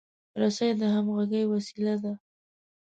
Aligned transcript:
رسۍ 0.41 0.69
د 0.79 0.81
همغږۍ 0.95 1.43
وسیله 1.53 1.95
ده. 2.03 2.13